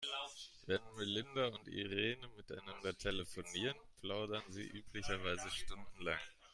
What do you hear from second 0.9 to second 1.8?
Melinda und